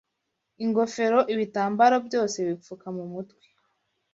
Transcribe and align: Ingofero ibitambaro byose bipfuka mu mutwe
Ingofero 0.63 1.19
ibitambaro 1.33 1.97
byose 2.07 2.37
bipfuka 2.47 2.87
mu 2.97 3.03
mutwe 3.11 3.45